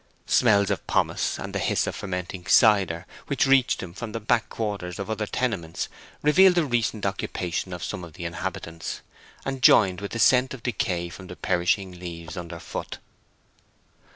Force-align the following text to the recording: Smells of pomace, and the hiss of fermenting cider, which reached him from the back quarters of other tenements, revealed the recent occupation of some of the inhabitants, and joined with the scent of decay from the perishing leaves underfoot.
Smells 0.25 0.71
of 0.71 0.87
pomace, 0.87 1.37
and 1.37 1.53
the 1.53 1.59
hiss 1.59 1.85
of 1.85 1.95
fermenting 1.95 2.47
cider, 2.47 3.05
which 3.27 3.45
reached 3.45 3.83
him 3.83 3.93
from 3.93 4.13
the 4.13 4.19
back 4.19 4.49
quarters 4.49 4.97
of 4.97 5.11
other 5.11 5.27
tenements, 5.27 5.89
revealed 6.23 6.55
the 6.55 6.65
recent 6.65 7.05
occupation 7.05 7.71
of 7.71 7.83
some 7.83 8.03
of 8.03 8.13
the 8.13 8.25
inhabitants, 8.25 9.01
and 9.45 9.61
joined 9.61 10.01
with 10.01 10.13
the 10.13 10.17
scent 10.17 10.55
of 10.55 10.63
decay 10.63 11.09
from 11.09 11.27
the 11.27 11.35
perishing 11.35 11.91
leaves 11.91 12.35
underfoot. 12.35 12.97